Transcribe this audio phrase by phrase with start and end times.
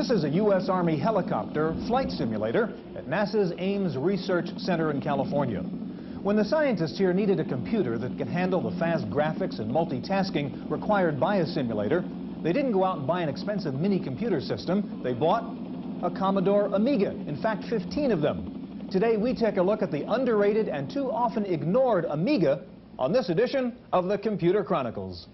[0.00, 0.70] This is a U.S.
[0.70, 5.60] Army helicopter flight simulator at NASA's Ames Research Center in California.
[6.22, 10.70] When the scientists here needed a computer that could handle the fast graphics and multitasking
[10.70, 12.02] required by a simulator,
[12.42, 15.02] they didn't go out and buy an expensive mini computer system.
[15.04, 15.54] They bought
[16.02, 18.88] a Commodore Amiga, in fact 15 of them.
[18.90, 22.62] Today we take a look at the underrated and too often ignored Amiga
[22.98, 25.26] on this edition of the Computer Chronicles.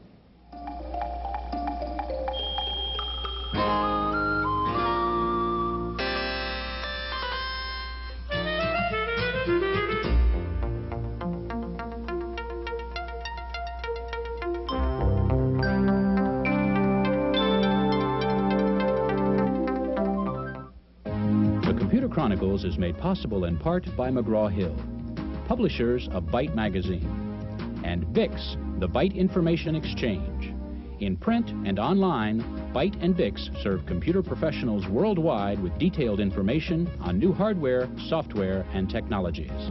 [22.26, 24.74] Chronicles is made possible in part by McGraw-Hill,
[25.46, 27.08] publishers of Byte Magazine,
[27.84, 30.52] and BIX, the Byte Information Exchange.
[30.98, 32.42] In print and online,
[32.74, 38.90] Byte and BIX serve computer professionals worldwide with detailed information on new hardware, software, and
[38.90, 39.70] technologies.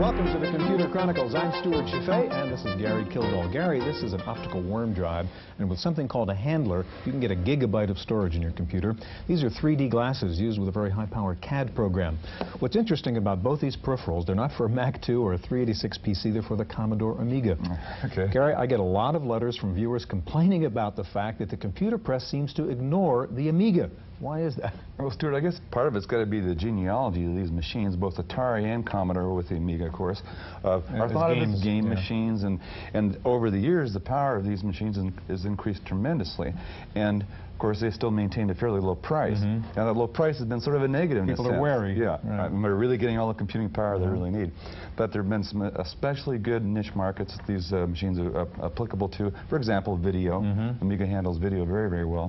[0.00, 1.34] Welcome to the Computer Chronicles.
[1.34, 3.50] I'm Stuart Cheifet, and this is Gary Kildall.
[3.50, 5.24] Gary, this is an optical worm drive,
[5.58, 8.52] and with something called a handler, you can get a gigabyte of storage in your
[8.52, 8.94] computer.
[9.26, 12.18] These are 3D glasses used with a very high-powered CAD program.
[12.58, 16.00] What's interesting about both these peripherals, they're not for a Mac 2 or a 386
[16.06, 17.56] PC, they're for the Commodore Amiga.
[17.64, 18.30] Oh, okay.
[18.30, 21.56] Gary, I get a lot of letters from viewers complaining about the fact that the
[21.56, 23.88] computer press seems to ignore the Amiga.
[24.20, 24.74] Why is that?
[24.98, 27.94] Well, Stuart, I guess part of it's got to be the genealogy of these machines,
[27.94, 30.20] both Atari and Commodore with the Amiga, of course.
[30.64, 31.94] Uh, are thought of as game yeah.
[31.94, 32.58] machines, and,
[32.94, 36.52] and over the years, the power of these machines in, is increased tremendously.
[36.96, 37.24] And
[37.58, 39.40] of course, they still maintained a fairly low price.
[39.40, 39.78] Mm -hmm.
[39.78, 41.98] And that low price has been sort of a negative People in are wary.
[41.98, 42.62] Yeah, right.
[42.62, 44.04] they're really getting all the computing power yeah.
[44.04, 44.50] they really need.
[44.96, 48.66] But there have been some especially good niche markets that these uh, machines are uh,
[48.70, 49.32] applicable to.
[49.48, 50.40] For example, video.
[50.40, 50.82] Mm -hmm.
[50.82, 52.28] Amiga handles video very, very well.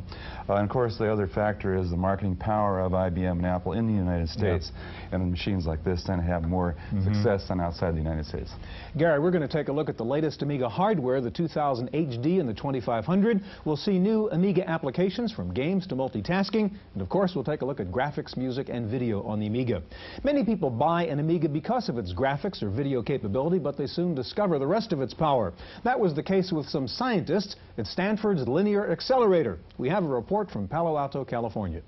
[0.50, 3.72] Uh, and of course, the other factor is the marketing power of IBM and Apple
[3.80, 4.66] in the United States.
[4.72, 5.22] Yeah.
[5.22, 7.04] And machines like this tend to have more mm -hmm.
[7.08, 8.52] success than outside the United States.
[8.96, 12.28] Gary, we're going to take a look at the latest Amiga hardware, the 2000 HD
[12.42, 13.42] and the 2500.
[13.66, 16.72] We'll see new Amiga applications from games to multitasking.
[16.94, 19.84] And of course, we'll take a look at graphics, music, and video on the Amiga.
[20.24, 24.16] Many people buy an Amiga because of its graphics or video capability, but they soon
[24.16, 25.54] discover the rest of its power.
[25.84, 29.60] That was the case with some scientists at Stanford's Linear Accelerator.
[29.78, 31.82] We have a report from Palo Alto, California.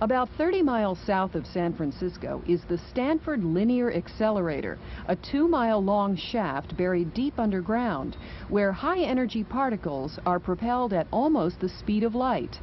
[0.00, 6.76] About 30 miles south of San Francisco is the Stanford Linear Accelerator, a two-mile-long shaft
[6.76, 8.16] buried deep underground,
[8.48, 12.58] where high-energy particles are propelled at almost the speed of light.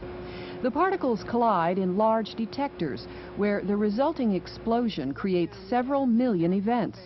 [0.62, 7.00] The particles collide in large detectors, where the resulting explosion creates several million events.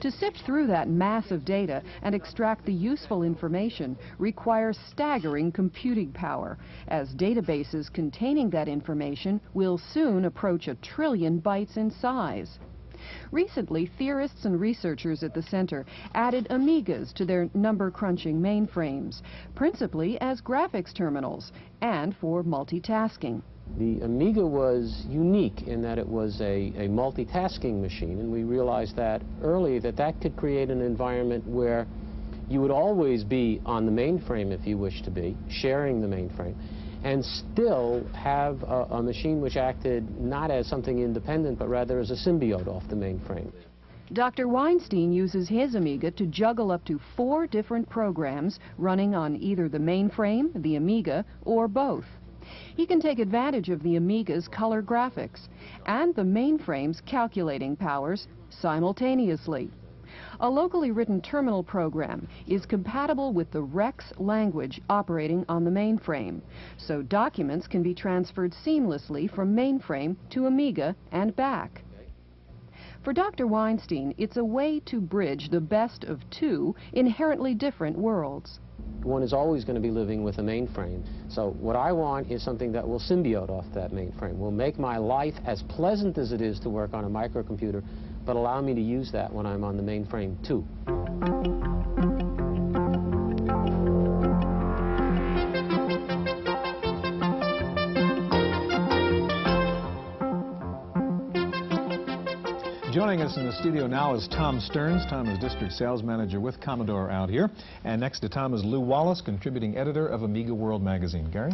[0.00, 6.12] To sift through that mass of data and extract the useful information requires staggering computing
[6.12, 12.58] power, as databases containing that information will soon approach a trillion bytes in size.
[13.30, 19.22] Recently, theorists and researchers at the center added Amigas to their number-crunching mainframes,
[19.54, 23.42] principally as graphics terminals and for multitasking.
[23.78, 28.96] The Amiga was unique in that it was a, a multitasking machine, and we realized
[28.96, 31.86] that early that that could create an environment where
[32.48, 36.54] you would always be on the mainframe if you wish to be, sharing the mainframe,
[37.04, 42.10] and still have a, a machine which acted not as something independent, but rather as
[42.10, 43.50] a symbiote off the mainframe.
[44.12, 44.46] Dr.
[44.46, 49.78] Weinstein uses his Amiga to juggle up to four different programs running on either the
[49.78, 52.04] mainframe, the Amiga, or both.
[52.76, 55.48] He can take advantage of the Amiga's color graphics
[55.86, 59.70] and the mainframe's calculating powers simultaneously.
[60.44, 66.40] A locally written terminal program is compatible with the REXX language operating on the mainframe,
[66.76, 71.84] so documents can be transferred seamlessly from mainframe to Amiga and back.
[73.04, 73.46] For Dr.
[73.46, 78.58] Weinstein, it's a way to bridge the best of two inherently different worlds
[79.04, 81.02] one is always going to be living with a mainframe.
[81.28, 84.96] So what I want is something that will symbiote off that mainframe, will make my
[84.96, 87.82] life as pleasant as it is to work on a microcomputer,
[88.24, 90.64] but allow me to use that when I'm on the mainframe too.
[102.92, 105.02] Joining us in the studio now is Tom Stearns.
[105.08, 107.50] Tom is District Sales Manager with Commodore out here.
[107.84, 111.30] And next to Tom is Lou Wallace, Contributing Editor of Amiga World Magazine.
[111.30, 111.52] Gary?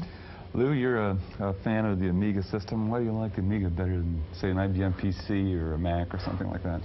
[0.55, 2.89] Lou, you're a, a, fan of the Amiga system.
[2.89, 6.15] Why do you like the Amiga better than, say, an IBM PC or a Mac
[6.15, 6.81] or something like that?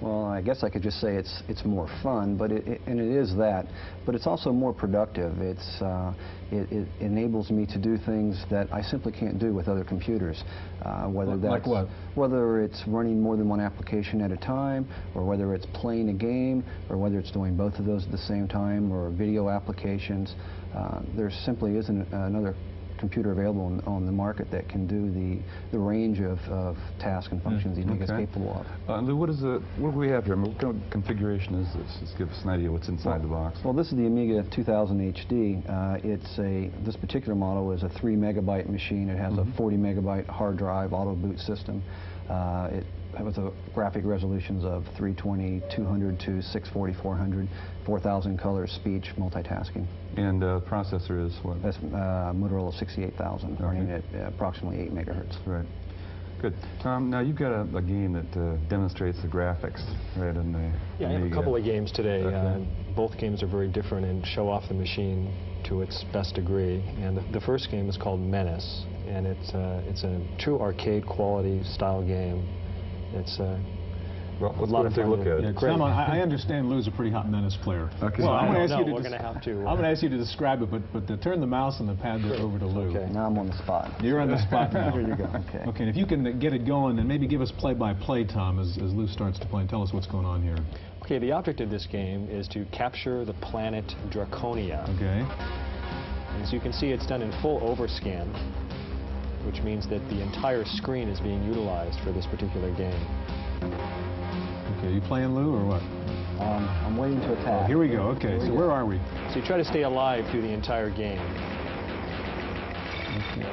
[0.00, 2.98] Well, I guess I could just say it's it's more fun, but it, it and
[2.98, 3.66] it is that,
[4.04, 5.38] but it's also more productive.
[5.38, 6.12] It's uh,
[6.50, 10.42] it, it enables me to do things that I simply can't do with other computers.
[10.84, 11.88] Uh, whether Like that's what?
[12.16, 16.14] whether it's running more than one application at a time, or whether it's playing a
[16.14, 20.34] game, or whether it's doing both of those at the same time, or video applications.
[20.74, 22.56] Uh, there simply isn't another
[23.02, 27.32] computer available on, on the market that can do the, the range of, of tasks
[27.32, 28.26] and functions the Amiga is Okay.
[28.26, 28.66] capable of.
[28.88, 30.34] Uh, Lou, what is the, what do we have here?
[30.34, 31.98] I mean, what kind of configuration is this?
[32.00, 33.58] Just give us an idea what's inside the box.
[33.64, 35.68] Well, this is the Amiga 2000 HD.
[35.68, 39.08] Uh, it's a this particular model is a three megabyte machine.
[39.10, 39.52] It has Mhm.
[39.52, 41.82] a 40 megabyte hard drive auto boot system.
[42.30, 42.86] Uh, it
[43.18, 47.48] has a graphic resolutions of 320, 200 to 640, 400,
[47.86, 49.86] 4,000 colors, speech, multitasking.
[50.16, 51.62] And uh, processor is what?
[51.62, 55.46] That's uh, Motorola 68000, running at uh, approximately 8 megahertz.
[55.46, 55.66] Right.
[56.42, 56.54] Good.
[56.82, 59.80] Tom, now you've got a, a game that uh, demonstrates the graphics,
[60.16, 60.34] right?
[60.34, 62.24] In the Yeah, I have a couple of games today.
[62.24, 62.34] Okay.
[62.34, 65.32] Uh, both games are very different and show off the machine
[65.68, 66.82] to its best degree.
[66.98, 71.06] And the, the first game is called Menace, and it's uh, it's a true arcade
[71.06, 72.44] quality style game.
[73.14, 73.58] It's uh,
[74.42, 75.44] Well, let's a lot go take a look at it.
[75.44, 75.70] Yeah, Great.
[75.70, 77.88] Tom, I, I understand Lou's a pretty hot menace player.
[78.02, 78.24] Okay.
[78.24, 78.92] Well, I'm going to ask no, you to.
[78.92, 81.06] we're gonna have to, uh, I'm going to ask you to describe it, but but
[81.06, 82.96] to turn the mouse and the pad over to Lou.
[82.96, 83.12] Okay.
[83.12, 84.02] Now I'm on the spot.
[84.02, 84.90] You're on the spot now.
[84.96, 85.24] Here you go.
[85.24, 85.64] Okay.
[85.68, 88.76] Okay, and if you can get it going, then maybe give us play-by-play, Tom, as,
[88.78, 90.58] as Lou starts to play, and tell us what's going on here.
[91.02, 91.18] okay.
[91.20, 94.88] The object of this game is to capture the planet Draconia.
[94.96, 95.22] Okay.
[96.42, 98.26] As you can see, it's done in full overscan,
[99.46, 104.11] which means that the entire screen is being utilized for this particular game.
[104.82, 105.82] Okay, you playing Lou or what?
[106.42, 107.66] Um, I'm waiting to Oh, attack.
[107.68, 108.02] here we go.
[108.18, 108.98] Okay, so where are we?
[109.30, 111.20] So you try to stay alive through the entire game.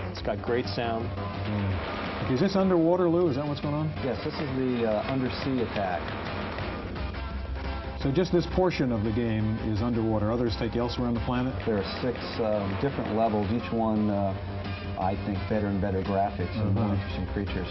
[0.09, 1.05] It's got great sound.
[1.07, 2.25] Hmm.
[2.25, 3.27] Okay, is this underwater, Lou?
[3.29, 3.93] Is that what's going on?
[4.03, 6.01] Yes, this is the uh, undersea attack.
[8.01, 10.31] So just this portion of the game is underwater.
[10.31, 11.53] Others take you elsewhere on the planet?
[11.67, 14.33] There are six um, different levels, each one, uh,
[14.99, 16.93] I think, better and better graphics and more Uh-huh.
[16.95, 17.67] interesting creatures.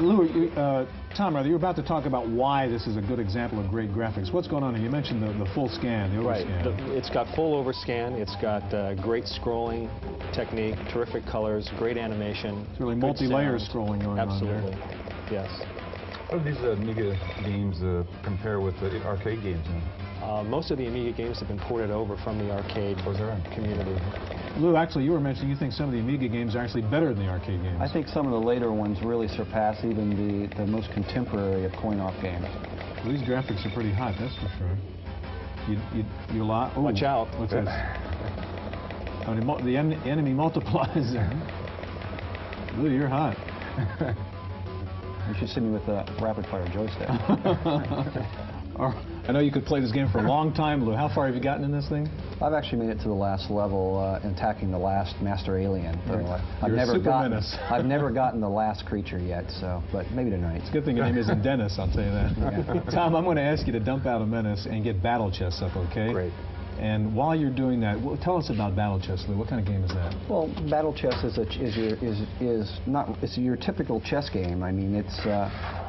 [0.00, 0.86] Lou, you, uh,
[1.16, 3.90] Tom, rather, you're about to talk about why this is a good example of great
[3.90, 4.32] graphics.
[4.32, 4.84] What's going on here?
[4.84, 6.46] You mentioned the, the full scan, the Right.
[6.46, 6.86] overscan.
[6.88, 8.12] The- it's got full overscan.
[8.18, 9.88] It's got uh, great scrolling
[10.32, 12.66] technique, terrific colors, great animation.
[12.70, 14.54] It's really multi-layer scrolling going on there.
[14.54, 14.76] Absolutely.
[15.30, 15.50] Yes.
[16.30, 19.66] How do these uh, Amiga games uh, compare with the arcade games?
[19.66, 19.82] then?
[20.22, 23.54] Uh, most of the Amiga games have been ported over from the arcade Oh, is
[23.54, 23.96] community.
[24.58, 27.14] Lou, actually, you were mentioning you think some of the Amiga games are actually better
[27.14, 27.78] than the arcade games.
[27.80, 31.72] I think some of the later ones really surpass even the, the most contemporary of
[31.72, 32.44] coin-op games.
[33.06, 34.76] These graphics are pretty hot, that's for sure.
[35.68, 36.76] You, you, you lot.
[36.76, 37.28] Ooh, Watch out.
[37.38, 37.66] What's this?
[37.68, 40.96] I mean, the en enemy multiplies.
[42.76, 43.36] Lou, you're hot.
[45.28, 47.08] You should send me with a rapid-fire joystick.
[49.30, 50.92] I know you could play this game for a long time, Lou.
[50.92, 52.08] How far have you gotten in this thing?
[52.42, 55.96] I've actually made it to the last level, uh, attacking the last master alien.
[56.60, 57.34] I've you're never gotten.
[57.70, 59.44] I've never gotten the last creature yet.
[59.60, 60.62] So, but maybe tonight.
[60.62, 62.90] It's a Good thing your name isn't Dennis, I'll tell you that.
[62.92, 65.62] Tom, I'm going to ask you to dump out a menace and get Battle Chess
[65.62, 66.10] up, okay?
[66.12, 66.32] Great.
[66.80, 69.36] And while you're doing that, wh- tell us about Battle Chess, Lou.
[69.36, 70.14] What kind of game is that?
[70.30, 74.30] Well, battle chess is a, ch- is your is is not it's your typical chess
[74.30, 74.62] game.
[74.62, 75.30] I mean, it's uh,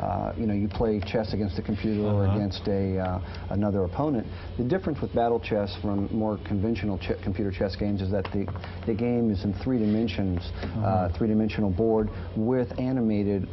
[0.04, 2.36] uh, you know you play chess against a computer or Uh-huh.
[2.36, 3.22] against a uh,
[3.52, 4.28] another opponent.
[4.58, 8.46] The difference with battle chess from more conventional ch computer chess games is that the
[8.86, 11.10] the game is in three dimensions, uh Uh-huh.
[11.18, 13.48] three-dimensional board with animated.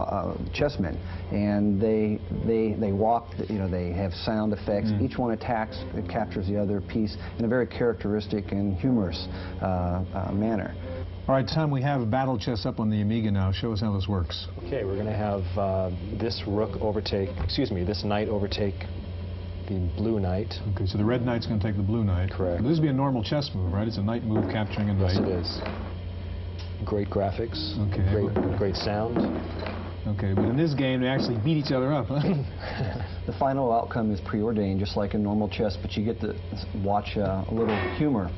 [0.00, 0.98] Uh, chessmen,
[1.30, 3.28] and they they they walk.
[3.48, 4.90] You know, they have sound effects.
[4.90, 5.02] Mm.
[5.02, 9.28] Each one attacks, it captures the other piece in a very characteristic and humorous
[9.62, 10.74] uh, uh, manner.
[11.28, 13.52] All right, Tom, we have a Battle Chess up on the Amiga now.
[13.52, 14.48] Show us how this works.
[14.66, 18.74] Okay, we're going to have uh, this rook overtake, excuse me, this knight overtake
[19.68, 20.52] the blue knight.
[20.74, 22.30] Okay, so the red knight's going to take the blue knight.
[22.30, 22.62] Correct.
[22.62, 23.88] This would be a normal chess move, right?
[23.88, 25.14] It's a knight move capturing a knight.
[25.14, 25.60] Yes, it is.
[26.84, 27.78] Great graphics.
[27.88, 28.04] Okay.
[28.12, 29.16] Great, great sound.
[30.06, 32.20] Okay, but in this game, they actually beat each other up, huh?
[33.26, 36.34] The final outcome is preordained, just like in normal chess, but you get to
[36.84, 38.30] watch uh, a little humor.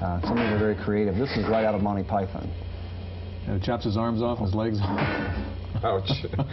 [0.00, 1.16] Uh, some of them are very creative.
[1.16, 2.48] This is right out of Monty Python.
[3.46, 5.00] And it chops his arms off and his legs off.
[5.82, 6.10] Ouch.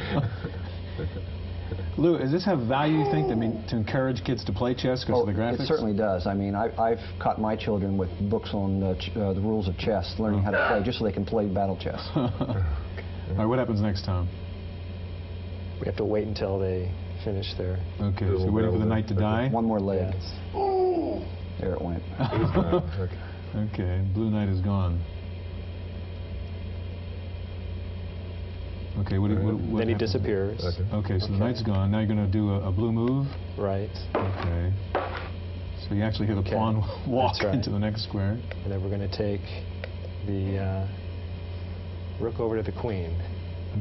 [1.97, 5.03] Lou, does this have value, you think, I mean, to encourage kids to play chess
[5.03, 5.59] because of the graphics?
[5.59, 6.25] Oh, it certainly does.
[6.25, 9.67] I mean, I, I've caught my children with books on uh, ch uh, the rules
[9.67, 12.09] of chess, learning how to play, just so they can play battle chess.
[12.15, 12.31] All
[13.35, 14.27] right, what happens next, Tom?
[15.79, 16.91] We have to wait until they
[17.23, 17.77] finish their...
[18.01, 19.49] Okay, so we're waiting for the knight to die?
[19.49, 20.13] One more leg.
[20.13, 20.33] Yes.
[21.59, 22.03] There it went.
[22.99, 23.17] Okay.
[23.73, 25.01] Okay, blue knight is gone.
[28.99, 29.99] Okay, what, what, what then he happens?
[29.99, 30.65] disappears.
[30.93, 31.91] Okay, so the knight's gone.
[31.91, 33.27] Now you're going to do a, a blue move.
[33.57, 33.89] Right.
[34.15, 34.73] Okay.
[35.87, 37.53] So you actually hit a Okay, pawn walk right.
[37.53, 38.31] into the next square.
[38.63, 39.41] And then we're going to take
[40.25, 40.87] the uh,
[42.19, 43.15] rook over to the queen.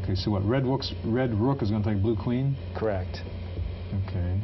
[0.03, 0.45] Okay, so what?
[0.45, 2.57] Red rook's red rook is going to take blue queen.
[2.75, 3.19] Correct.
[4.09, 4.38] Okay.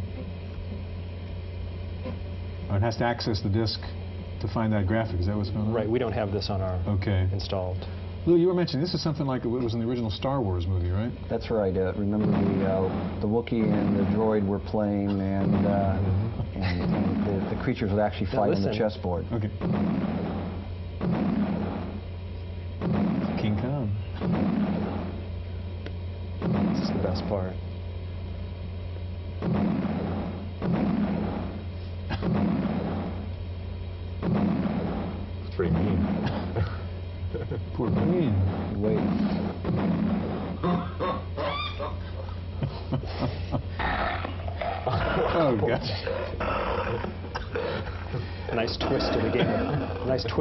[2.70, 3.80] Oh, it has to access the disk
[4.40, 5.20] to find that graphic.
[5.20, 5.72] Is that what's going on?
[5.72, 5.88] Right.
[5.88, 7.28] We don't have this on our Okay.
[7.32, 7.86] installed.
[8.24, 10.66] Lou, you were mentioning this is something like what was in the original Star Wars
[10.66, 11.10] movie, right?
[11.28, 11.76] That's right.
[11.76, 15.98] Uh, remember the uh, the Wookiee and the droid were playing, and uh,
[16.54, 19.26] and, and the, the creatures would actually Now fight on the chessboard.
[19.32, 19.50] Okay.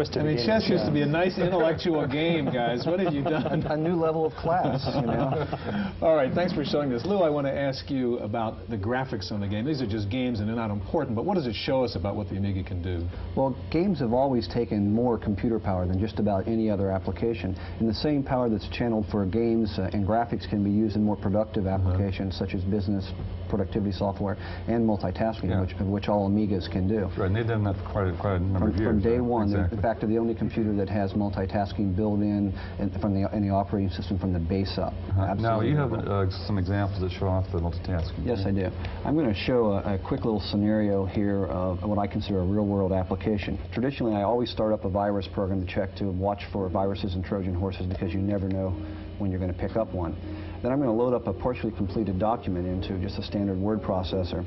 [0.01, 0.46] A twist to I mean, game.
[0.48, 2.88] chess of used to be a nice intellectual game, guys.
[2.88, 3.62] What have you done?
[3.70, 5.93] A new level of class, you know.
[6.01, 7.05] All right, thanks for showing this.
[7.05, 9.63] Lou, I want to ask you about the graphics on the game.
[9.63, 12.15] These are just games and they're not important, but what does it show us about
[12.15, 13.08] what the Amiga can do?
[13.38, 17.55] Well, games have always taken more computer power than just about any other application.
[17.79, 21.03] And the same power that's channeled for games uh, and graphics can be used in
[21.03, 23.12] more productive applications such as business
[23.50, 25.62] productivity software and multitasking, Yeah.
[25.62, 27.10] which, which all Amigas can do.
[27.17, 28.88] Right, and they've done that for quite a, quite a number From, of years.
[28.89, 29.77] from day one, they're- Exactly.
[29.93, 32.53] Fact, the only computer that has multitasking built in
[33.00, 34.93] from the, in the operating system from the base up.
[34.93, 35.33] Uh-huh.
[35.36, 38.25] Now, you have uh, some examples that show off the multitasking.
[38.25, 38.69] Yes, I do.
[39.05, 42.45] I'm going to show a, a quick little scenario here of what I consider a
[42.45, 43.60] real-world application.
[43.74, 47.24] Traditionally, I always start up a virus program to check to watch for viruses and
[47.24, 48.69] Trojan horses because you never know
[49.17, 50.15] when you're going to pick up one.
[50.63, 53.81] Then I'm going to load up a partially completed document into just a standard word
[53.81, 54.45] processor.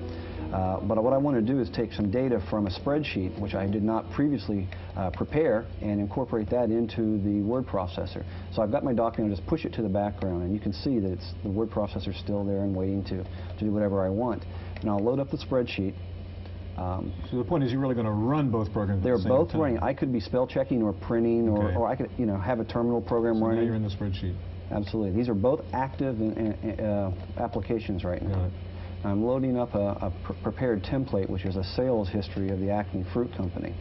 [0.54, 3.54] Uh, but what I want to do is take some data from a spreadsheet, which
[3.54, 8.25] I did not previously uh, prepare, and incorporate that into the word processor.
[8.52, 10.73] So I've got my document, I'll just push it to the background, and you can
[10.73, 14.04] see that it's, the word processor is still there and waiting to, to do whatever
[14.06, 14.44] I want.
[14.80, 15.94] And I'll load up the spreadsheet.
[16.76, 19.50] Um, So the point is you're really going to run both programs they're the both
[19.50, 19.61] time.
[19.61, 19.78] running.
[19.80, 21.76] I could be spell checking or printing, or, Okay.
[21.76, 23.64] or I could, you know, have a terminal program So now running.
[23.66, 24.34] you're in the spreadsheet.
[24.70, 25.12] Absolutely.
[25.12, 28.50] These are both active in, in, uh, applications right now.
[29.04, 32.70] I'm loading up a, a pr- prepared template, which is a sales history of the
[32.70, 33.75] Acme Fruit Company.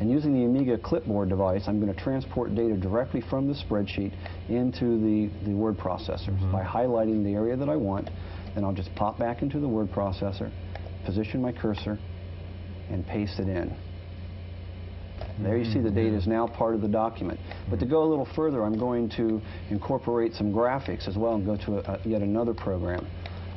[0.00, 4.12] And using the Amiga clipboard device, I'm going to transport data directly from the spreadsheet
[4.48, 6.30] into the, the word processor.
[6.38, 6.52] Mhm.
[6.52, 8.10] By highlighting the area that I want,
[8.54, 10.50] then I'll just pop back into the word processor,
[11.06, 11.98] position my cursor,
[12.90, 13.74] and paste it in.
[15.42, 17.38] There you see the data is now part of the document.
[17.70, 19.40] But to go a little further, I'm going to
[19.70, 23.06] incorporate some graphics as well and go to a, a, yet another program.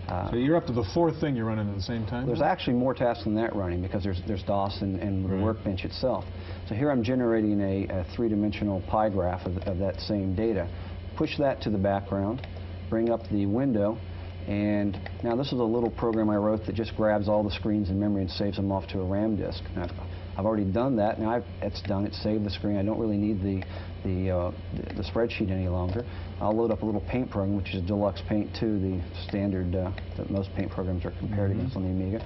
[0.10, 2.26] Uh, So you're up to the fourth thing you're running at the same time?
[2.26, 5.86] there's actually more tasks than that running because there's, there's DOS and, and the workbench
[5.86, 6.26] itself.
[6.68, 10.68] So here I'm generating a, a three-dimensional pie graph of, of that same data.
[11.18, 12.46] Push that to the background,
[12.90, 13.98] bring up the window,
[14.48, 17.90] and now this is a little program I wrote that just grabs all the screens
[17.90, 19.62] in memory and saves them off to a RAM disk.
[19.76, 19.88] Now,
[20.40, 21.20] I've already done that.
[21.20, 22.06] Now I've, it's done.
[22.06, 22.78] It's saved the screen.
[22.78, 23.62] I don't really need the,
[24.06, 26.06] the, uh, the, the spreadsheet any longer.
[26.40, 29.92] I'll load up a little paint program, which is Deluxe Paint 2, the standard uh,
[30.16, 31.56] that most paint programs are compared Mhm.
[31.56, 32.26] against on the Amiga.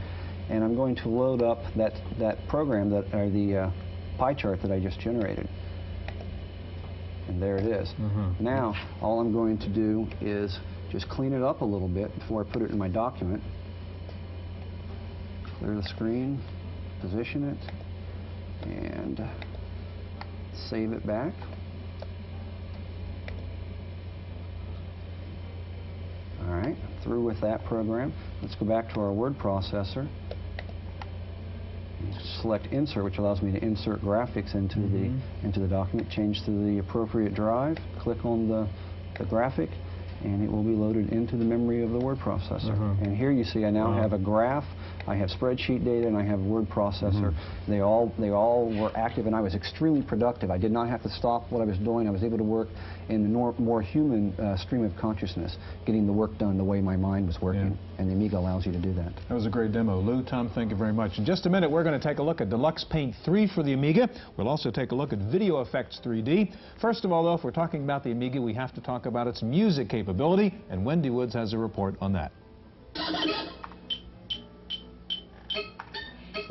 [0.52, 3.72] And I'm going to load up that, that program, that, or the uh,
[4.20, 5.50] pie chart that I just generated.
[7.30, 7.92] And there it is.
[8.00, 8.40] Mhm.
[8.40, 10.60] Now, all I'm going to do is
[10.92, 13.42] just clean it up a little bit before I put it in my document.
[15.58, 16.40] Clear the screen,
[17.02, 17.58] position it,
[18.64, 19.22] and
[20.70, 21.34] save it back.
[26.42, 28.14] All right, through with that program.
[28.42, 30.08] Let's go back to our word processor.
[32.42, 34.92] Select Insert, which allows me to insert graphics into Mhm.
[34.92, 36.10] the into the document.
[36.10, 37.78] Change to the appropriate drive.
[38.00, 38.68] Click on the,
[39.18, 39.70] the graphic,
[40.24, 42.72] and it will be loaded into the memory of the word processor.
[42.74, 42.94] Uh-huh.
[43.04, 43.94] And here you see I now Wow.
[44.02, 44.66] have a graph,
[45.08, 47.32] I have spreadsheet data, and I have word processor.
[47.32, 47.34] Mhm.
[47.68, 50.50] They all they all were active, and I was extremely productive.
[50.50, 52.08] I did not have to stop what I was doing.
[52.08, 52.70] I was able to work
[53.10, 56.80] in the nor- more human uh, stream of consciousness, getting the work done the way
[56.82, 57.72] my mind was working.
[57.72, 58.00] Yeah.
[58.00, 59.12] And the Amiga allows you to do that.
[59.28, 60.00] That was a great demo.
[60.00, 61.20] Lou, Tom, thank you very much.
[61.20, 63.62] In just a minute, we're going to take a look at Deluxe Paint 3 for
[63.62, 64.10] the Amiga.
[64.38, 66.52] We'll also take a look at Video Effects 3D.
[66.82, 69.28] First of all, though, if we're talking about the Amiga, we have to talk about
[69.28, 72.32] its music capability, and Wendy Woods has a report on that.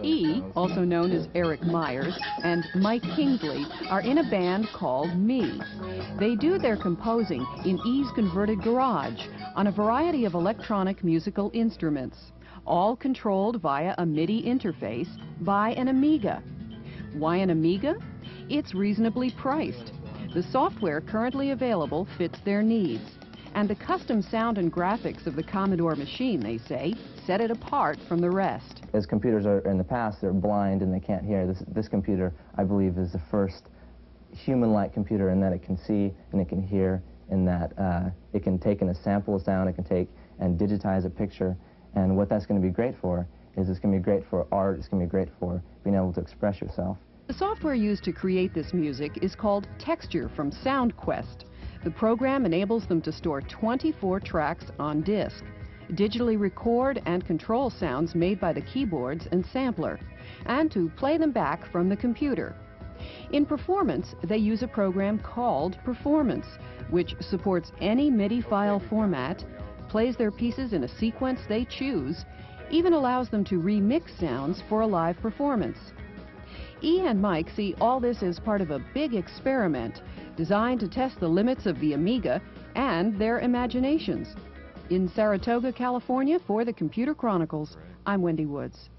[0.02, 5.61] E, also known as Eric Myers, and Mike Kingsley are in a band called Me.
[6.18, 12.32] They do their composing in E's converted garage on a variety of electronic musical instruments,
[12.66, 15.08] all controlled via a MIDI interface
[15.40, 16.42] by an Amiga.
[17.14, 17.94] Why an Amiga?
[18.49, 19.92] It's reasonably priced.
[20.34, 23.04] The software currently available fits their needs.
[23.54, 26.94] And the custom sound and graphics of the Commodore machine, they say,
[27.26, 28.82] set it apart from the rest.
[28.92, 31.46] As computers are in the past, they're blind and they can't hear.
[31.46, 33.68] This, this computer, I believe, is the first
[34.34, 38.42] human-like computer in that it can see and it can hear, in that uh, it
[38.42, 40.08] can take in a sample of sound, it can take
[40.40, 41.56] and digitize a picture.
[41.94, 44.46] And what that's going to be great for is it's going to be great for
[44.52, 46.96] art, it's going to be great for being able to express yourself.
[47.28, 51.44] The software used to create this music is called Texture from SoundQuest.
[51.84, 55.44] The program enables them to store 24 tracks on disk,
[55.94, 59.99] digitally record and control sounds made by the keyboards and sampler,
[60.46, 62.54] and to play them back from the computer.
[63.32, 66.46] In performance, they use a program called Performance,
[66.90, 69.44] which supports any MIDI file format,
[69.88, 72.25] plays their pieces in a sequence they choose,
[72.70, 75.78] even allows them to remix sounds for a live performance.
[76.82, 80.02] E and Mike see all this as part of a big experiment
[80.37, 82.40] designed to test the limits of the Amiga
[82.75, 84.34] and their imaginations.
[84.91, 88.91] In Saratoga, California, for the Computer Chronicles, I'm Wendy Woods.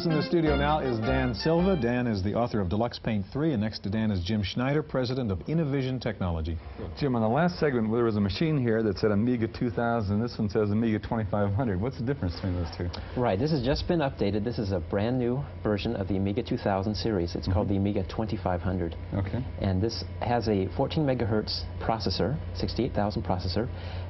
[0.00, 1.76] Us in the studio now is Dan Silva.
[1.76, 4.82] Dan is the author of Deluxe Paint 3, and next to Dan is Jim Schneider,
[4.82, 6.56] president of Innovision Technology.
[6.98, 10.38] Jim, on the last segment, there was a machine here that said Amiga 2000, this
[10.38, 11.78] one says Amiga 2500.
[11.78, 12.88] What's the difference between those two?
[13.20, 14.42] Right, this has just been updated.
[14.42, 17.34] This is a brand new version of the Amiga 2000 series.
[17.34, 17.54] It's mm -hmm.
[17.54, 18.96] called the Amiga 2500.
[19.12, 19.44] Okay.
[19.60, 23.68] And this has a 14 megahertz processor, 68,000 processor,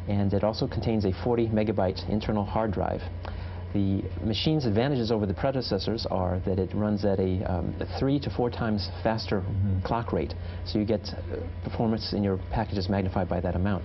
[0.09, 3.03] and it also contains a 40 megabyte internal hard drive.
[3.73, 8.19] The machine's advantages over the predecessors are that it runs at a, um, a three
[8.21, 9.83] to four times faster mm -hmm.
[9.85, 13.85] clock rate, so you get uh, performance in your packages magnified by that amount.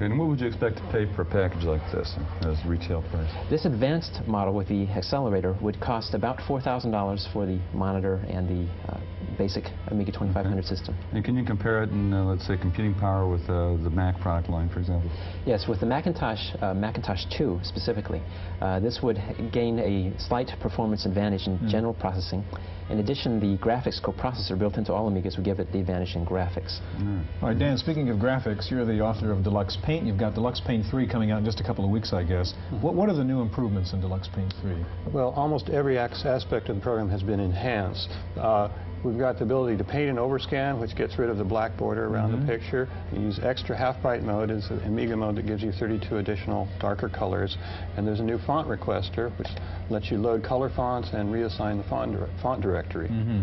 [0.00, 3.30] And what would you expect to pay for a package like this as retail price?
[3.50, 8.90] This advanced model with the accelerator would cost about $4,000 for the monitor and the
[8.90, 8.98] uh,
[9.36, 10.66] basic Amiga 2500 okay.
[10.66, 10.96] system.
[11.12, 14.18] And can you compare it in, uh, let's say, computing power with uh, the Mac
[14.20, 15.10] product line, for example?
[15.44, 18.22] Yes, with the Macintosh, uh, Macintosh 2 specifically,
[18.62, 19.18] uh, this would
[19.52, 21.68] gain a slight performance advantage in mm.
[21.68, 22.42] general processing
[22.90, 26.26] in addition, the graphics coprocessor built into all Amigas would give it the advantage in
[26.26, 26.80] graphics.
[26.98, 27.24] Mm.
[27.40, 30.06] All right, Dan, speaking of graphics, you're the author of Deluxe Paint.
[30.06, 32.52] You've got Deluxe Paint 3 coming out in just a couple of weeks, I guess.
[32.52, 32.82] Mm -hmm.
[32.82, 34.72] What, what are the new improvements in Deluxe Paint 3?
[35.12, 38.10] Well, almost every aspect of the program has been enhanced.
[38.36, 38.68] Uh,
[39.02, 42.06] We've got the ability to paint and overscan, which gets rid of the black border
[42.06, 42.46] around mm -hmm.
[42.46, 42.62] the mm-hmm.
[42.62, 42.88] picture.
[43.12, 47.08] You use extra half-bright mode, it's an Amiga mode that gives you 32 additional darker
[47.08, 47.56] colors.
[47.96, 49.48] And there's a new font requester, which
[49.88, 53.08] lets you load color fonts and reassign the font, font directory.
[53.08, 53.42] Mm -hmm.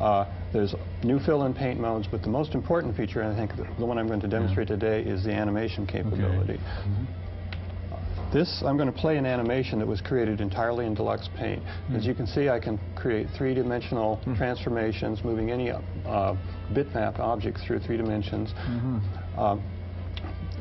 [0.00, 3.50] uh, there's new fill and paint modes, but the most important feature, and I think
[3.78, 4.80] the one I'm going to demonstrate yeah.
[4.80, 6.52] today, is the animation capability.
[6.52, 6.86] Okay.
[6.86, 7.28] Mm -hmm.
[8.32, 11.62] This, I'm going to play an animation that was created entirely in Deluxe Paint.
[11.62, 11.96] Mm.
[11.96, 14.36] As you can see, I can create three-dimensional mm.
[14.36, 15.80] transformations, moving any uh,
[16.74, 18.48] bitmap object through three dimensions.
[18.52, 19.58] Mm -hmm.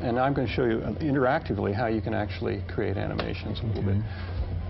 [0.08, 3.66] and I'm going to show you uh, interactively how you can actually create animations a
[3.68, 3.98] little bit.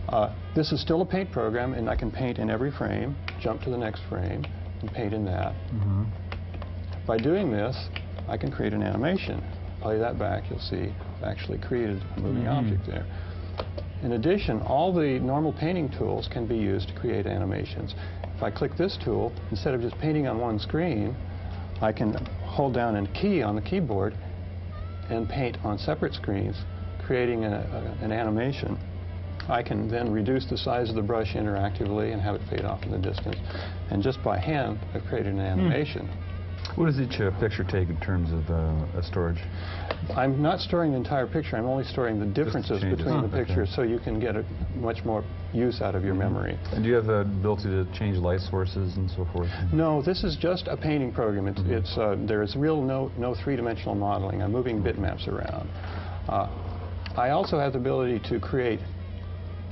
[0.09, 3.61] Uh, this is still a paint program, and I can paint in every frame, jump
[3.63, 4.45] to the next frame,
[4.81, 5.53] and paint in that.
[5.69, 6.05] -hmm.
[7.05, 7.89] By doing this,
[8.29, 9.41] I can create an animation.
[9.81, 12.59] Play that back, you'll see I've actually created a moving mm -hmm.
[12.59, 13.05] object there.
[14.03, 17.95] In addition, all the normal painting tools can be used to create animations.
[18.35, 21.15] If I click this tool, instead of just painting on one screen,
[21.81, 22.15] I can
[22.45, 24.13] hold down a key on the keyboard
[25.09, 26.55] and paint on separate screens,
[27.05, 28.77] creating a, a, an animation.
[29.49, 32.83] I can then reduce the size of the brush interactively and have it fade off
[32.83, 33.37] in the distance.
[33.91, 35.59] And just by hand, I've created an hmm.
[35.59, 36.07] animation.
[36.07, 36.27] Mm.
[36.75, 39.39] What does each uh, picture take in terms of uh, storage?
[40.15, 41.55] I'm not storing the entire picture.
[41.55, 43.75] I'm only storing the differences the between oh, the pictures okay.
[43.75, 46.33] so you can get a much more use out of your mm -hmm.
[46.33, 46.57] memory.
[46.73, 49.49] And do you have the ability to change light sources and so forth?
[49.71, 51.47] No, this is just a painting program.
[51.47, 51.77] It's, mm -hmm.
[51.77, 54.41] it's uh, there is real no, no three-dimensional modeling.
[54.43, 55.65] I'm moving bitmaps around.
[56.29, 56.47] Uh,
[57.25, 58.79] I also have the ability to create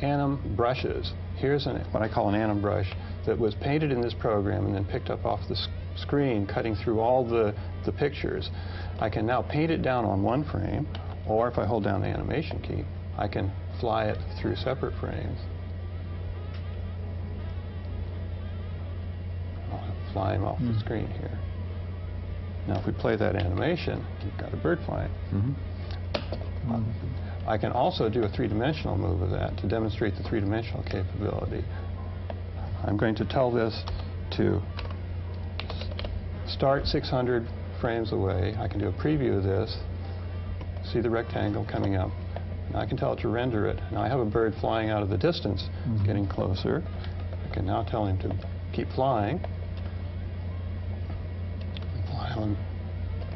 [0.01, 1.13] anim brushes.
[1.37, 2.91] Here's an, what I call an anim brush
[3.25, 5.57] that was painted in this program and then picked up off the
[5.95, 7.53] screen cutting through all the,
[7.85, 8.49] the pictures.
[8.99, 10.87] I can now paint it down on one frame,
[11.27, 12.83] or if I hold down the animation key,
[13.17, 15.39] I can fly it through separate frames.
[19.71, 21.39] I'll have flying off the screen here.
[22.67, 25.11] Now if we play that animation, we've got a bird flying.
[26.69, 26.79] Uh,
[27.47, 31.63] I can also do a three-dimensional move of that to demonstrate the three-dimensional capability.
[32.83, 33.83] I'm going to tell this
[34.37, 34.61] to
[36.47, 37.47] start 600
[37.79, 38.55] frames away.
[38.59, 39.77] I can do a preview of this,
[40.91, 42.09] see the rectangle coming up.
[42.71, 43.79] Now I can tell it to render it.
[43.91, 46.03] Now I have a bird flying out of the distance, mm-hmm.
[46.03, 46.83] getting closer.
[47.47, 48.35] I can now tell him to
[48.73, 49.39] keep flying.
[52.07, 52.57] Fly on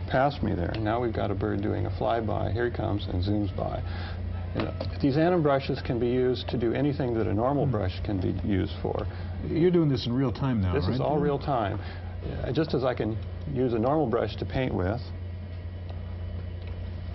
[0.10, 0.74] past me there.
[0.80, 2.52] Now we've got a bird doing a flyby.
[2.54, 3.82] Here he comes and zooms by.
[4.56, 7.93] And uh, these anim brushes can be used to do anything that a normal brush
[8.04, 9.06] can be used for.
[9.48, 10.95] You're doing this in real time now, This right?
[10.95, 11.80] is all real time.
[12.43, 13.17] Uh, Just as I can
[13.54, 15.00] use a normal brush to paint with,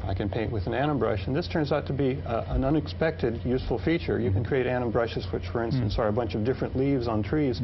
[0.04, 2.62] I can paint with an anim brush, and this turns out to be uh, an
[2.64, 4.20] unexpected useful feature.
[4.20, 7.22] You can create anim brushes which, for instance, are a bunch of different leaves on
[7.22, 7.58] trees,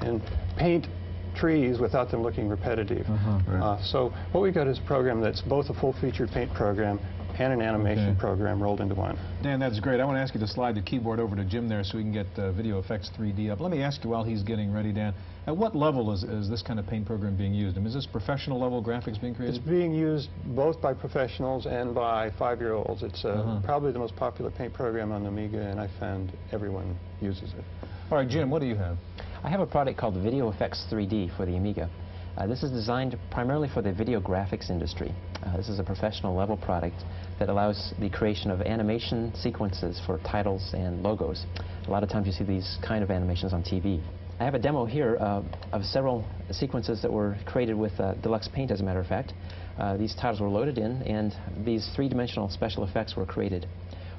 [0.00, 0.22] and
[0.56, 0.86] paint
[1.34, 3.06] trees without them looking repetitive.
[3.08, 6.98] Uh, so what we've got is a program that's both a full-featured paint program
[7.38, 8.20] and an animation Okay.
[8.20, 9.18] program rolled into one.
[9.42, 10.00] Dan, that's great.
[10.00, 12.04] I want to ask you to slide the keyboard over to Jim there so we
[12.04, 13.58] can get uh, Video Effects 3D up.
[13.58, 15.14] Let me ask you while he's getting ready, Dan,
[15.46, 17.76] at what level is, is this kind of paint program being used?
[17.78, 19.56] I mean, is this professional level graphics being created?
[19.56, 23.02] It's being used both by professionals and by five-year-olds.
[23.02, 23.60] It's uh, Uh-huh.
[23.64, 27.64] probably the most popular paint program on the Amiga, and I found everyone uses it.
[28.10, 28.98] All right, Jim, what do you have?
[29.44, 31.90] I have a product called Video Effects 3D for the Amiga.
[32.36, 35.12] Uh, this is designed primarily for the video graphics industry.
[35.44, 37.02] Uh, this is a professional level product
[37.40, 41.44] that allows the creation of animation sequences for titles and logos.
[41.88, 44.00] A lot of times you see these kind of animations on TV.
[44.38, 48.46] I have a demo here uh, of several sequences that were created with uh, Deluxe
[48.46, 49.32] Paint, as a matter of fact.
[49.76, 51.34] Uh, these titles were loaded in, and
[51.66, 53.66] these three-dimensional special effects were created.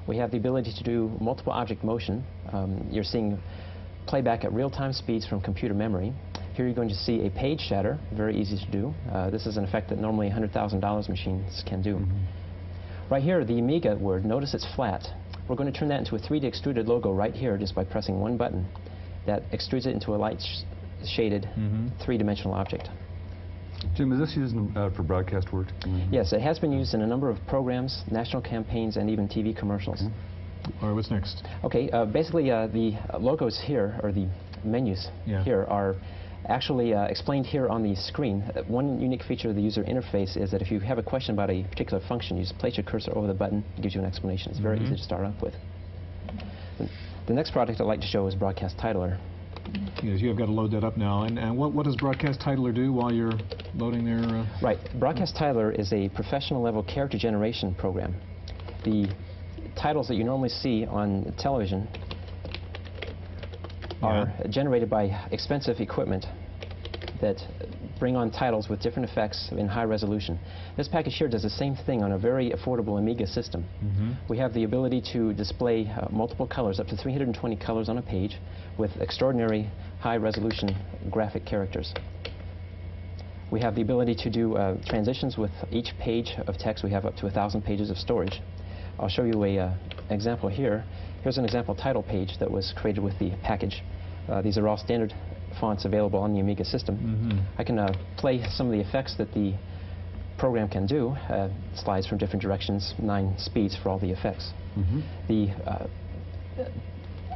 [0.05, 2.25] We have the ability to do multiple object motion.
[2.51, 3.39] Um, you're seeing
[4.07, 6.13] playback at real-time speeds from computer memory.
[6.53, 8.93] Here you're going to see a page shatter, very easy to do.
[9.11, 11.99] Uh, this is an effect that normally $100,000 machines can do.
[13.09, 15.03] Right here, the Amiga word, notice it's flat.
[15.47, 18.19] We're going to turn that into a 3D extruded logo right here just by pressing
[18.19, 18.65] one button.
[19.25, 20.63] That extrudes it into a light sh
[21.05, 21.49] shaded
[22.05, 22.89] three-dimensional object.
[23.95, 25.67] Jim, is this used in, uh, for broadcast work?
[26.11, 29.53] Yes, it has been used in a number of programs, national campaigns, and even TV
[29.57, 30.01] commercials.
[30.81, 31.43] All right, what's next?
[31.63, 34.27] Okay, uh, basically uh, the logos here, or the
[34.63, 35.43] menus Yeah.
[35.43, 35.95] here, are
[36.47, 38.43] actually uh, explained here on the screen.
[38.55, 41.33] Uh, one unique feature of the user interface is that if you have a question
[41.33, 44.01] about a particular function, you just place your cursor over the button, it gives you
[44.01, 44.51] an explanation.
[44.51, 44.83] It's very Mhm.
[44.83, 45.55] easy to start off with.
[47.27, 49.17] The, next product I'd like to show is Broadcast Titler.
[50.03, 51.23] Yes, you have got to load that up now.
[51.23, 53.31] And, and what, what does Broadcast Titler do while you're
[53.75, 54.19] loading their...
[54.19, 54.77] Uh, Right.
[54.99, 58.13] Broadcast Titler is a professional level character generation program.
[58.83, 59.07] The
[59.75, 61.87] titles that you normally see on television
[64.01, 66.25] are generated by expensive equipment
[67.21, 67.37] that
[67.99, 70.37] bring on titles with different effects in high resolution.
[70.75, 73.63] This package here does the same thing on a very affordable Amiga system.
[74.29, 78.01] We have the ability to display uh, multiple colors, up to 320 colors on a
[78.01, 78.39] page,
[78.77, 80.75] with extraordinary high resolution
[81.09, 81.93] graphic characters.
[83.51, 86.83] We have the ability to do uh, transitions with each page of text.
[86.83, 88.41] We have up to 1,000 pages of storage.
[88.99, 89.73] I'll show you a uh,
[90.09, 90.83] example here.
[91.23, 93.81] Here's an example title page that was created with the package.
[94.29, 95.13] Uh, these are all standard
[95.59, 97.45] fonts available on the Amiga system.
[97.57, 99.53] I can uh, play some of the effects that the
[100.37, 101.09] program can do.
[101.29, 104.51] Uh, slides from different directions, nine speeds for all the effects.
[105.27, 105.87] The uh,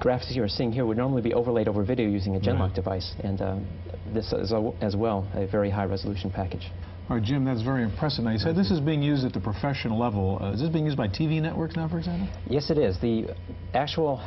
[0.03, 2.75] graphics you are seeing here would normally be overlaid over video using a Genlock Right.
[2.75, 3.67] device, and um,
[4.13, 6.71] this is as well a very high resolution package.
[7.09, 8.25] All right, Jim, that's very impressive.
[8.25, 10.39] Now, you said this is being used at the professional level.
[10.41, 12.27] Uh, is this being used by TV networks now, for example?
[12.49, 12.99] Yes, it is.
[12.99, 13.33] The
[13.73, 14.21] actual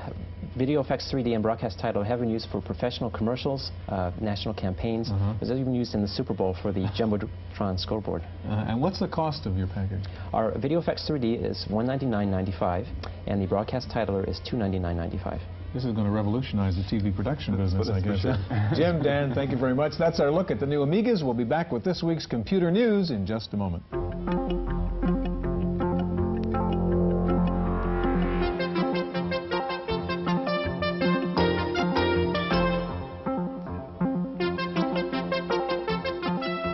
[0.56, 5.10] Video Effects 3D and broadcast titler have been used for professional commercials, uh, national campaigns.
[5.10, 5.34] Uh-huh.
[5.34, 8.22] It was even used in the Super Bowl for the Jumbotron scoreboard.
[8.46, 10.02] Uh, and what's the cost of your package?
[10.32, 12.86] Our Video Effects 3D is $199.95,
[13.26, 15.38] and the broadcast titler is $299.95.
[15.72, 18.18] This is going to revolutionize the TV production business, I guess.
[18.18, 18.36] sure.
[18.74, 19.92] Jim, Dan, thank you very much.
[19.96, 21.22] That's our look at the new Amigas.
[21.22, 23.84] We'll be back with this week's computer news in just a moment.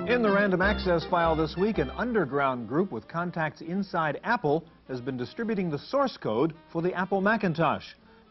[0.08, 5.02] In the random access file this week, an underground group with contacts inside Apple has
[5.02, 7.84] been distributing the source code for the Apple Macintosh.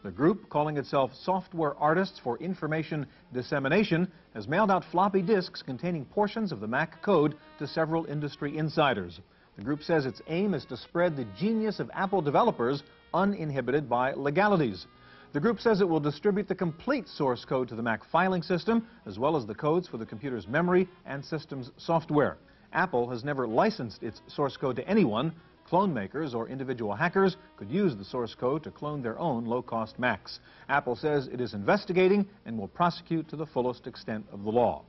[0.06, 6.04] The group, calling itself Software Artists for Information Dissemination, has mailed out floppy disks containing
[6.04, 9.18] portions of the Mac code to several industry insiders.
[9.56, 14.12] The group says its aim is to spread the genius of Apple developers uninhibited by
[14.12, 14.86] legalities.
[15.32, 18.86] The group says it will distribute the complete source code to the Mac filing system,
[19.06, 22.36] as well as the codes for the computer's memory and systems software.
[22.72, 25.32] Apple has never licensed its source code to anyone.
[25.66, 29.98] Clone makers or individual hackers could use the source code to clone their own low-cost
[29.98, 30.38] Macs.
[30.68, 34.84] Apple says it is investigating and will prosecute to the fullest extent of the law.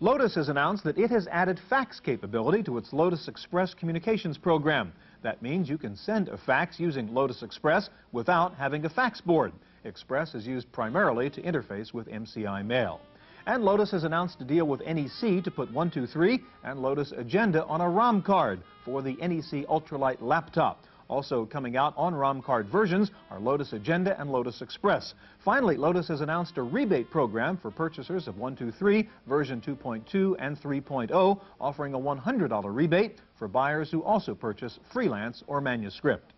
[0.00, 4.92] Lotus has announced that it has added fax capability to its Lotus Express communications program.
[5.22, 9.52] That means you can send a fax using Lotus Express without having a fax board.
[9.84, 13.00] Express is used primarily to interface with MCI Mail.
[13.50, 17.80] And Lotus has announced a deal with NEC to put 123 and Lotus Agenda on
[17.80, 20.84] a ROM card for the NEC Ultralight laptop.
[21.08, 25.14] Also coming out on ROM card versions are Lotus Agenda and Lotus Express.
[25.44, 31.40] Finally, Lotus has announced a rebate program for purchasers of 123, version 2.2 and 3.0,
[31.60, 36.34] offering a $100 rebate for buyers who also purchase freelance or manuscript.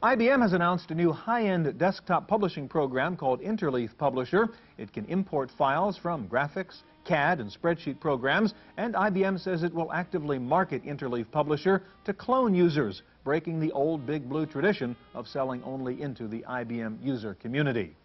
[0.00, 4.48] IBM has announced a new high-end desktop publishing program called Interleaf Publisher.
[4.76, 9.92] It can import files from graphics, CAD, and spreadsheet programs, and IBM says it will
[9.92, 15.64] actively market Interleaf Publisher to clone users, breaking the old Big Blue tradition of selling
[15.64, 17.96] only into the IBM user community.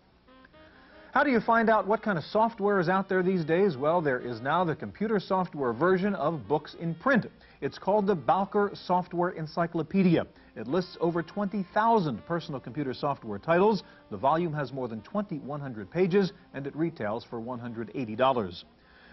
[1.13, 3.77] How do you find out what kind of software is out there these days?
[3.77, 7.27] Well, there is now the computer software version of books in print.
[7.61, 10.25] It's called the Bowker Software Encyclopedia.
[10.55, 13.83] It lists over 20,000 personal computer software titles.
[14.09, 18.63] The volume has more than 2,100 pages, and it retails for $180.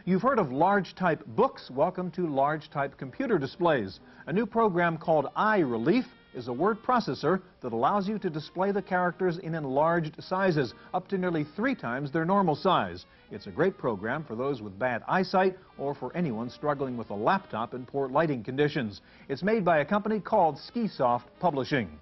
[0.07, 1.71] You've heard of large type books.
[1.71, 4.01] Welcome to large type computer displays.
[4.27, 8.83] A new program called iRelief is a word processor that allows you to display the
[8.83, 13.07] characters in enlarged sizes, up to nearly three times their normal size.
[13.31, 17.15] It's a great program for those with bad eyesight or for anyone struggling with a
[17.15, 19.01] laptop in poor lighting conditions.
[19.29, 21.99] It's made by a company called Skisoft Publishing.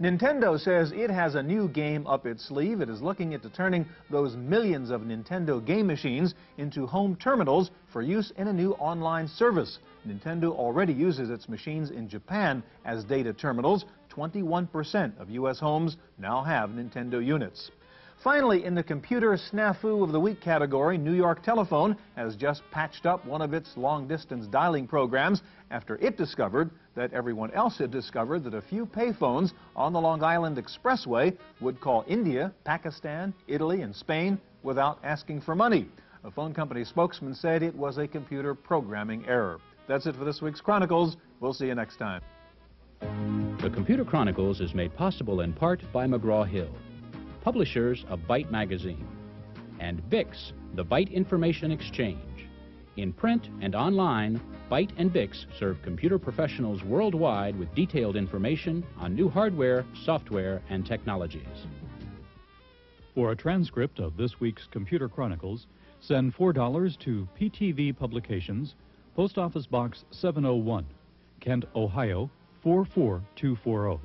[0.00, 2.80] Nintendo says it has a new game up its sleeve.
[2.80, 8.00] It is looking into turning those millions of Nintendo game machines into home terminals for
[8.00, 9.78] use in a new online service.
[10.08, 13.84] Nintendo already uses its machines in Japan as data terminals.
[14.10, 15.60] 21% of U.S.
[15.60, 17.70] homes now have Nintendo units.
[18.22, 23.06] Finally, in the computer snafu of the week category, New York Telephone has just patched
[23.06, 28.44] up one of its long-distance dialing programs after it discovered that everyone else had discovered
[28.44, 33.96] that a few payphones on the Long Island Expressway would call India, Pakistan, Italy, and
[33.96, 35.88] Spain without asking for money.
[36.24, 39.60] A phone company spokesman said it was a computer programming error.
[39.88, 41.16] That's it for this week's Chronicles.
[41.40, 42.20] We'll see you next time.
[43.62, 46.68] The Computer Chronicles is made possible in part by McGraw-Hill
[47.40, 49.06] publishers of Byte Magazine,
[49.78, 52.18] and BIX, the Byte Information Exchange.
[52.96, 59.14] In print and online, Byte and BIX serve computer professionals worldwide with detailed information on
[59.14, 61.66] new hardware, software, and technologies.
[63.14, 65.66] For a transcript of this week's Computer Chronicles,
[66.00, 68.74] send $4 to PTV Publications,
[69.16, 70.86] Post Office Box 701,
[71.40, 72.30] Kent, Ohio
[72.62, 74.00] 44240.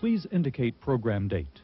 [0.00, 1.60] Please indicate program date.